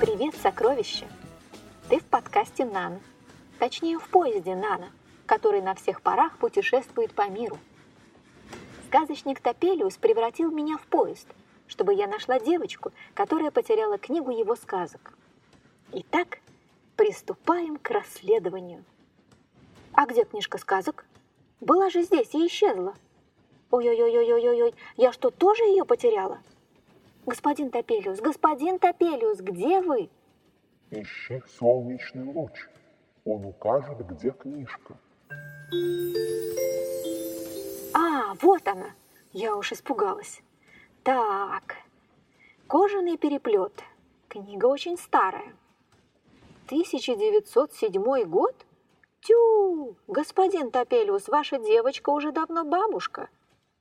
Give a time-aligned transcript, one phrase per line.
[0.00, 1.06] Привет, сокровище!
[1.88, 3.00] Ты в подкасте «Нано».
[3.58, 4.90] Точнее, в поезде «Нано»,
[5.26, 7.58] который на всех парах путешествует по миру.
[8.86, 11.26] Сказочник Топелиус превратил меня в поезд,
[11.68, 15.14] чтобы я нашла девочку, которая потеряла книгу его сказок.
[15.92, 16.38] Итак,
[17.00, 18.84] приступаем к расследованию.
[19.94, 21.06] А где книжка сказок?
[21.62, 22.92] Была же здесь и исчезла.
[23.70, 26.40] Ой-ой-ой-ой-ой-ой, я что, тоже ее потеряла?
[27.24, 30.10] Господин Топелиус, господин Топелиус, где вы?
[30.90, 32.68] Ищи солнечный луч.
[33.24, 34.98] Он укажет, где книжка.
[37.94, 38.90] А, вот она.
[39.32, 40.42] Я уж испугалась.
[41.02, 41.76] Так,
[42.66, 43.72] кожаный переплет.
[44.28, 45.54] Книга очень старая.
[46.70, 48.54] 1907 год?
[49.22, 53.28] Тю, господин Топелиус, ваша девочка уже давно бабушка.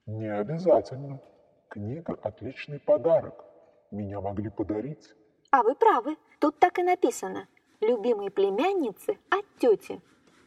[0.07, 1.21] Не обязательно.
[1.67, 3.45] Книга– отличный подарок.
[3.91, 5.13] Меня могли подарить.
[5.51, 7.47] А вы правы, тут так и написано.
[7.79, 10.01] Любимые племянницы от тети.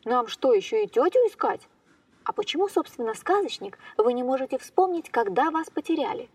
[0.05, 1.69] Нам что, еще и тетю искать?
[2.24, 6.28] А почему, собственно, сказочник, вы не можете вспомнить, когда вас потеряли?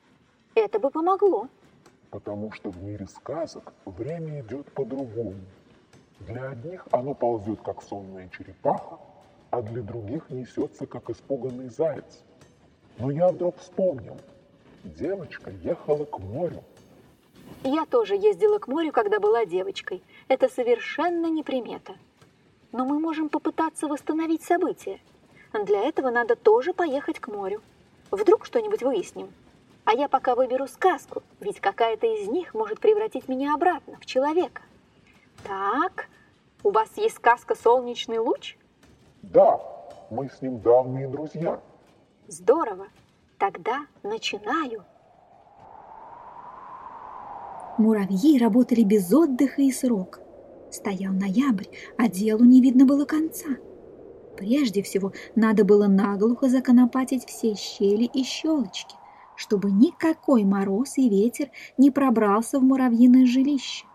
[0.56, 1.50] Это бы помогло.
[2.12, 5.36] Потому что в мире сказок время идет по-другому.
[6.22, 9.00] Для одних оно ползет, как сонная черепаха,
[9.52, 12.24] а для других несется, как испуганный заяц.
[12.98, 14.18] Но я вдруг вспомнил.
[14.84, 16.64] Девочка ехала к морю.
[17.64, 20.04] Я тоже ездила к морю, когда была девочкой.
[20.28, 21.96] Это совершенно не примета.
[22.72, 25.00] Но мы можем попытаться восстановить события.
[25.54, 27.62] Для этого надо тоже поехать к морю.
[28.12, 29.32] Вдруг что-нибудь выясним.
[29.86, 34.62] А я пока выберу сказку, ведь какая-то из них может превратить меня обратно в человека.
[35.44, 36.10] Так,
[36.64, 38.58] у вас есть сказка «Солнечный луч»?
[39.22, 39.60] Да,
[40.10, 41.60] мы с ним давние друзья.
[42.28, 42.88] Здорово.
[43.38, 44.84] Тогда начинаю.
[47.78, 50.20] Муравьи работали без отдыха и срока.
[50.72, 51.68] Стоял ноябрь,
[51.98, 53.58] а делу не видно было конца.
[54.36, 58.96] Прежде всего, надо было наглухо законопатить все щели и щелочки,
[59.36, 63.86] чтобы никакой мороз и ветер не пробрался в муравьиное жилище.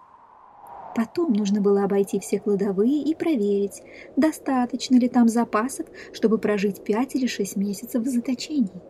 [0.95, 3.83] Потом нужно было обойти все кладовые и проверить,
[4.17, 8.83] достаточно ли там запасов, чтобы прожить пять или шесть месяцев в заточении.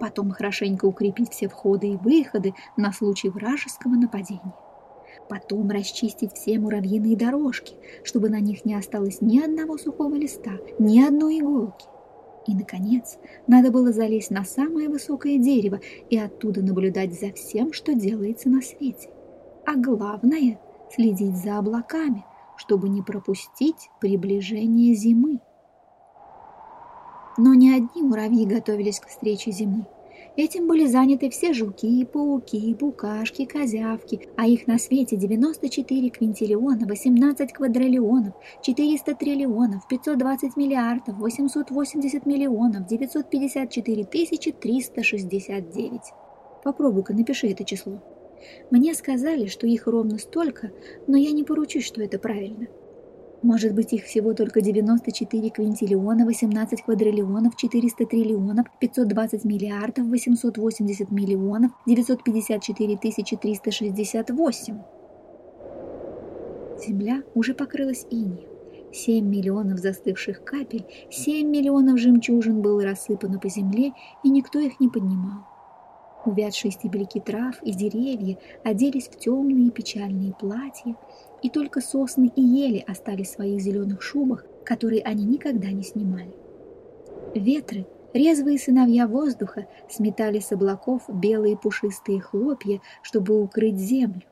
[0.00, 4.54] Потом хорошенько укрепить все входы и выходы на случай вражеского нападения.
[5.28, 11.00] Потом расчистить все муравьиные дорожки, чтобы на них не осталось ни одного сухого листа, ни
[11.00, 11.86] одной иголки.
[12.46, 15.80] И, наконец, надо было залезть на самое высокое дерево
[16.10, 19.08] и оттуда наблюдать за всем, что делается на свете.
[19.64, 20.58] А главное—
[20.94, 22.24] следить за облаками,
[22.56, 25.40] чтобы не пропустить приближение зимы.
[27.36, 29.86] Но не одни муравьи готовились к встрече зимы.
[30.36, 37.52] Этим были заняты все жуки, пауки, букашки, козявки, а их на свете 94 квинтиллиона, 18
[37.52, 46.00] квадриллионов, 400 триллионов, 520 миллиардов, 880 миллионов, 954 тысячи 369.
[46.64, 48.00] Попробуй-ка напиши это число.
[48.70, 50.70] Мне сказали, что их ровно столько,
[51.06, 52.66] но я не поручусь, что это правильно.
[53.44, 61.72] Может быть, их всего только 94 квинтиллиона, 18 квадриллионов, 400 триллионов, 520 миллиардов, 880 миллионов,
[61.86, 64.78] 954 тысячи 368.
[66.86, 68.48] Земля уже покрылась инеем.
[68.94, 74.88] 7 миллионов застывших капель, 7 миллионов жемчужин было рассыпано по земле, и никто их не
[74.88, 75.53] поднимал.
[76.24, 80.96] Увядшие стебельки трав и деревья оделись в темные печальные платья,
[81.42, 86.32] и только сосны и ели остались в своих зеленых шубах, которые они никогда не снимали.
[87.34, 94.22] Ветры, резвые сыновья воздуха, сметали с облаков белые пушистые хлопья, чтобы укрыть землю.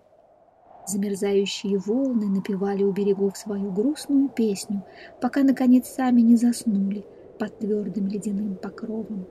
[0.86, 4.82] Замерзающие волны напевали у берегов свою грустную песню,
[5.20, 7.04] пока, наконец, сами не заснули
[7.38, 9.26] под твердым ледяным покровом.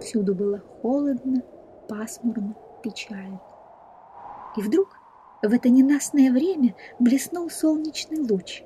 [0.00, 1.42] Всюду было холодно,
[1.88, 3.40] пасмурно, печально.
[4.56, 4.98] И вдруг
[5.42, 8.62] в это ненастное время блеснул солнечный луч.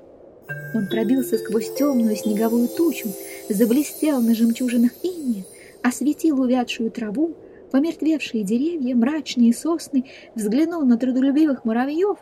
[0.73, 3.09] Он пробился сквозь темную снеговую тучу,
[3.49, 5.45] заблестел на жемчужинах инея,
[5.83, 7.35] осветил увядшую траву,
[7.71, 10.05] помертвевшие деревья, мрачные сосны,
[10.35, 12.19] взглянул на трудолюбивых муравьев,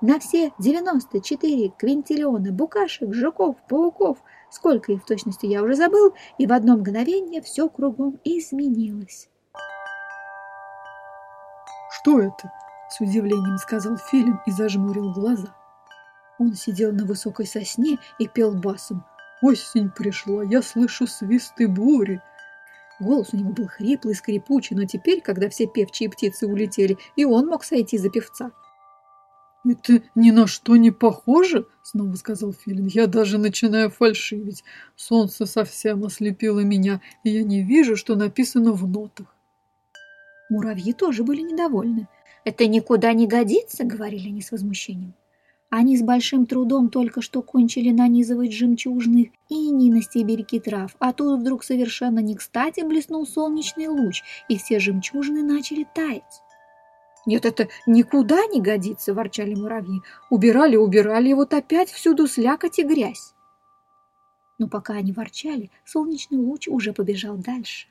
[0.00, 4.18] на все 94 квинтиллиона букашек, жуков, пауков,
[4.50, 9.28] сколько их в точности я уже забыл, и в одно мгновение все кругом изменилось.
[11.90, 12.52] «Что это?»
[12.88, 15.54] с удивлением сказал Филин и зажмурил глаза.
[16.38, 19.04] Он сидел на высокой сосне и пел басом.
[19.40, 22.20] «Осень пришла, я слышу свисты бури».
[23.00, 27.46] Голос у него был хриплый, скрипучий, но теперь, когда все певчие птицы улетели, и он
[27.46, 28.50] мог сойти за певца.
[29.64, 32.86] «Это ни на что не похоже?»— снова сказал Филин.
[32.86, 34.64] «Я даже начинаю фальшивить.
[34.96, 39.37] Солнце совсем ослепило меня, и я не вижу, что написано в нотах».
[40.48, 42.08] Муравьи тоже были недовольны.
[42.44, 45.14] «Это никуда не годится»,— говорили они с возмущением.
[45.70, 51.40] Они с большим трудом только что кончили нанизывать жемчужных иней на стебельки трав, а тут
[51.40, 56.42] вдруг совершенно не кстати блеснул солнечный луч, и все жемчужины начали таять.
[57.26, 60.00] «Нет, это никуда не годится!»– ворчали муравьи.
[60.30, 63.34] «Убирали, убирали, и вот опять всюду слякоть и грязь!»
[64.58, 67.88] Но пока они ворчали, солнечный луч уже побежал дальше.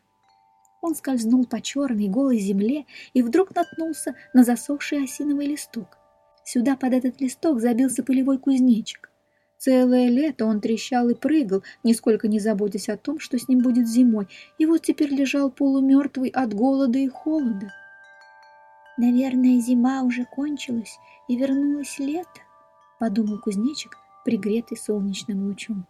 [0.82, 5.98] Он скользнул по черной голой земле и вдруг наткнулся на засохший осиновый листок.
[6.44, 9.12] Сюда под этот листок забился пылевой кузнечик.
[9.58, 13.88] Целое лето он трещал и прыгал, нисколько не заботясь о том, что с ним будет
[13.88, 14.28] зимой,
[14.60, 17.74] и вот теперь лежал полумертвый от голода и холода.
[18.98, 20.98] «Наверное, зима уже кончилась
[21.28, 22.42] и вернулось лето»,—
[23.00, 25.88] подумал кузнечик, пригретый солнечным лучом.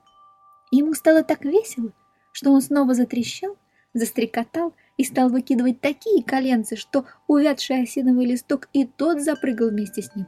[0.72, 1.92] Ему стало так весело,
[2.32, 3.58] что он снова затрещал
[3.98, 10.16] застрекотал и стал выкидывать такие коленцы, что увядший осиновый листок и тот запрыгал вместе с
[10.16, 10.28] ним.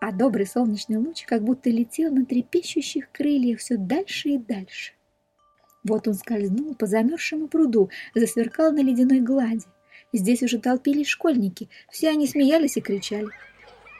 [0.00, 4.92] А добрый солнечный луч как будто летел на трепещущих крыльях все дальше и дальше.
[5.84, 9.64] Вот он скользнул по замерзшему пруду, засверкал на ледяной глади.
[10.12, 13.28] Здесь уже толпились школьники, все они смеялись и кричали.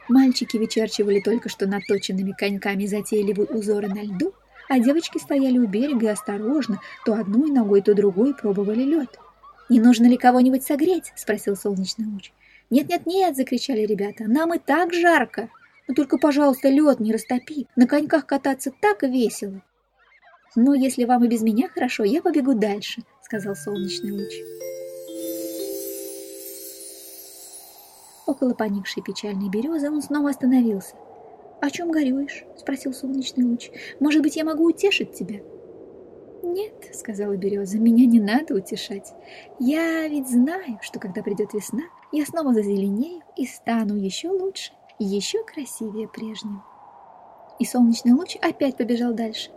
[0.09, 4.35] Мальчики вычерчивали только что наточенными коньками затейливые узоры на льду,
[4.69, 9.19] а девочки стояли у берега и осторожно, то одной ногой, то другой пробовали лед.
[9.69, 12.33] «Не нужно ли кого-нибудь согреть?»— спросил солнечный луч.
[12.71, 14.25] «Нет-нет-нет!»— закричали ребята.
[14.27, 15.49] «Нам и так жарко!
[15.89, 17.67] Но только, пожалуйста, лед не растопи!
[17.77, 19.61] На коньках кататься так весело!»
[20.55, 24.33] «Ну, если вам и без меня хорошо, я побегу дальше»,— сказал солнечный луч.
[28.27, 30.97] Около поникшей печальной березы он снова остановился.
[31.61, 33.71] «О чем горюешь?»— спросил солнечный луч.
[33.99, 35.41] «Может быть, я могу утешить тебя?»
[36.43, 39.13] «Нет»,— сказала береза,— «меня не надо утешать.
[39.59, 41.83] Я ведь знаю, что когда придет весна,
[42.13, 46.63] я снова зазеленею и стану еще лучше, еще красивее прежнего».
[47.59, 49.51] И солнечный луч опять побежал дальше.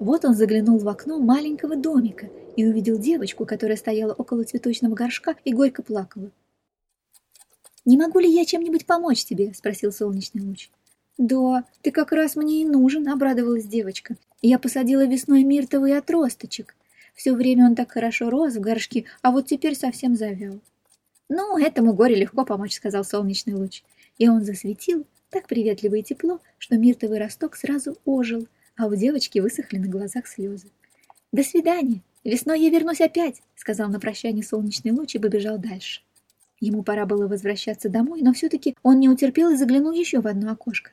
[0.00, 5.36] Вот он заглянул в окно маленького домика и увидел девочку, которая стояла около цветочного горшка
[5.44, 6.30] и горько плакала.
[7.84, 10.70] «Не могу ли я чем-нибудь помочь тебе?»— спросил солнечный луч.
[11.16, 14.16] «Да, ты как раз мне и нужен»,— обрадовалась девочка.
[14.42, 16.74] «Я посадила весной миртовый отросточек.
[17.14, 20.58] Все время он так хорошо рос в горшке, а вот теперь совсем завял».
[21.28, 23.82] «Ну, этому горе легко помочь»,— сказал солнечный луч.
[24.18, 28.46] И он засветил так приветливо и тепло, что миртовый росток сразу ожил,
[28.76, 30.68] а у девочки высохли на глазах слезы.
[31.32, 32.02] «До свидания!
[32.22, 36.02] Весной я вернусь опять!»— сказал на прощание солнечный луч и побежал дальше.
[36.60, 40.52] Ему пора было возвращаться домой, но все-таки он не утерпел и заглянул еще в одно
[40.52, 40.92] окошко.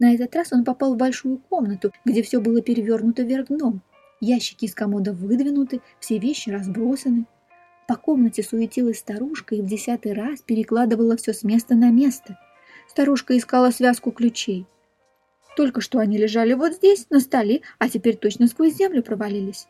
[0.00, 3.82] На этот раз он попал в большую комнату, где все было перевернуто вверх дном.
[4.20, 7.26] Ящики из комода выдвинуты, все вещи разбросаны.
[7.86, 12.38] По комнате суетилась старушка и в десятый раз перекладывала все с места на место.
[12.88, 14.66] Старушка искала связку ключей.
[15.54, 19.66] Только что они лежали вот здесь, на столе, а теперь точно сквозь землю провалились.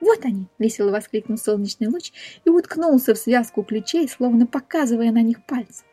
[0.00, 2.12] «Вот они!»— весело воскликнул солнечный луч
[2.44, 5.84] и уткнулся в связку ключей, словно показывая на них пальцы.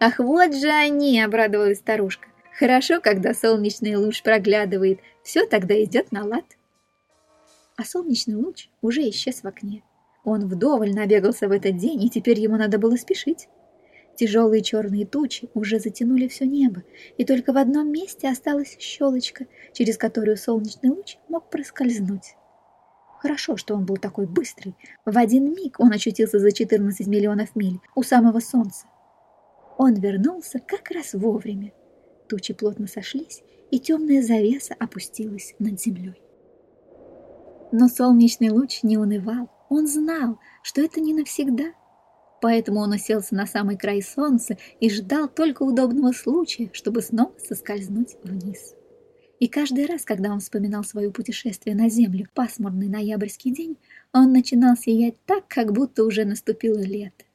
[0.00, 2.31] «Ах, вот же они!»— обрадовалась старушка.
[2.58, 6.44] Хорошо, когда солнечный луч проглядывает, все тогда идет на лад.
[7.76, 9.82] А солнечный луч уже исчез в окне.
[10.24, 13.48] Он вдоволь набегался в этот день, и теперь ему надо было спешить.
[14.14, 16.82] Тяжелые черные тучи уже затянули все небо,
[17.16, 22.36] и только в одном месте осталась щелочка, через которую солнечный луч мог проскользнуть.
[23.18, 24.74] Хорошо, что он был такой быстрый.
[25.06, 28.86] В один миг он очутился за 14 миллионов миль у самого солнца.
[29.78, 31.72] Он вернулся как раз вовремя.
[32.32, 36.18] Тучи плотно сошлись, и темная завеса опустилась над землей.
[37.72, 39.50] Но солнечный луч не унывал.
[39.68, 41.74] Он знал, что это не навсегда.
[42.40, 48.16] Поэтому он уселся на самый край солнца и ждал только удобного случая, чтобы снова соскользнуть
[48.24, 48.76] вниз.
[49.38, 53.76] И каждый раз, когда он вспоминал свое путешествие на Землю, пасмурный ноябрьский день,
[54.14, 57.26] он начинал сиять так, как будто уже наступило лето.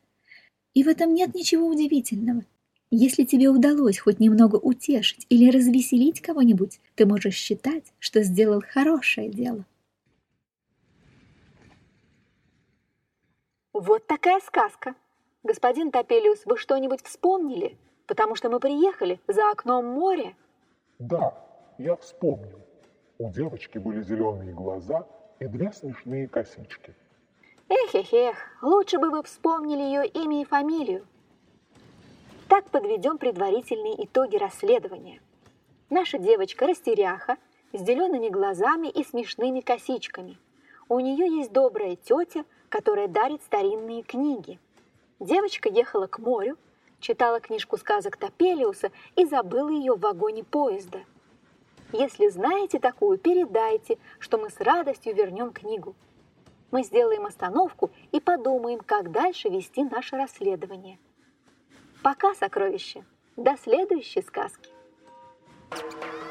[0.74, 2.46] И в этом нет ничего удивительного.
[2.90, 9.30] Если тебе удалось хоть немного утешить или развеселить кого-нибудь, ты можешь считать, что сделал хорошее
[9.30, 9.66] дело.
[13.74, 14.96] Вот такая сказка.
[15.44, 17.78] Господин Топелиус, вы что-нибудь вспомнили?
[18.08, 20.36] Потому что мы приехали за окном море.
[20.98, 21.38] Да,
[21.78, 22.60] я вспомнил.
[23.18, 25.06] У девочки были зеленые глаза
[25.40, 26.96] и две смешные косички.
[27.68, 31.06] Эх-эх-эх, лучше бы вы вспомнили ее имя и фамилию.
[32.50, 35.20] Так подведем предварительные итоги расследования.
[35.90, 37.36] Наша девочка растеряха,
[37.74, 40.38] с зелеными глазами и смешными косичками.
[40.88, 44.60] У нее есть добрая тетя, которая дарит старинные книги.
[45.20, 46.58] Девочка ехала к морю,
[47.02, 51.00] читала книжку сказок Топелиуса и забыла ее в вагоне поезда.
[51.92, 55.96] Если знаете такую, передайте, что мы с радостью вернем книгу.
[56.72, 60.98] Мы сделаем остановку и подумаем, как дальше вести наше расследование.
[62.04, 63.04] Пока, сокровище.
[63.36, 64.70] До следующей сказки.
[65.70, 66.27] Thank you.